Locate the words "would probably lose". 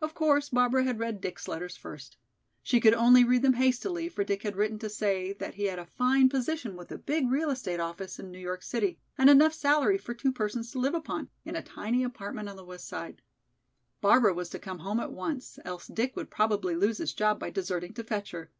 16.16-16.98